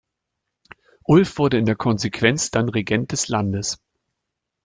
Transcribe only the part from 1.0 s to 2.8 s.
Ulf wurde in der Konsequenz dann